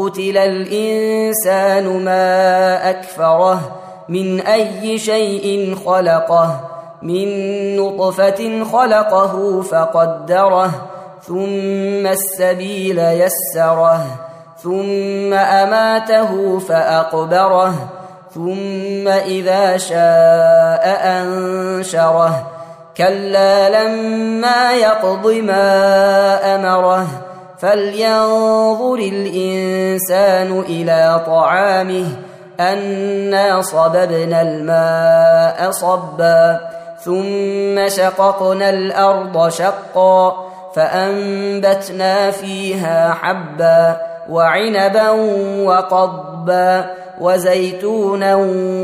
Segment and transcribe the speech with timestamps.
[0.00, 3.60] قتل الإنسان ما أكفره
[4.08, 6.60] من أي شيء خلقه
[7.02, 7.26] من
[7.76, 10.70] نطفة خلقه فقدره
[11.22, 14.06] ثم السبيل يسره
[14.62, 17.74] ثم أماته فأقبره
[18.34, 22.46] ثم إذا شاء أنشره.
[22.96, 25.64] كلا لما يقض ما
[26.54, 27.06] أمره
[27.60, 32.06] فلينظر الانسان إلى طعامه
[32.60, 36.60] انا صببنا الماء صبا
[37.04, 43.96] ثم شققنا الأرض شقا فانبتنا فيها حبا
[44.30, 45.10] وعنبا
[45.64, 48.36] وقضبا وزيتونا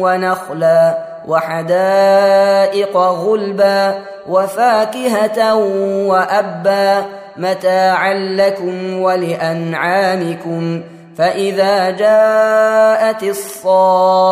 [0.02, 3.94] ونخلا وحدائق غلبا
[4.28, 5.54] وفاكهه
[6.06, 7.04] وابا
[7.38, 10.80] متاعا لكم ولأنعامكم
[11.16, 14.26] فإذا جاءت الصاخة